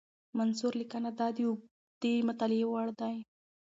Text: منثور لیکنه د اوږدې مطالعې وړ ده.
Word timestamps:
منثور 0.37 0.73
لیکنه 0.81 1.09
د 1.17 1.19
اوږدې 1.47 2.13
مطالعې 2.27 2.65
وړ 2.69 2.87
ده. 2.99 3.09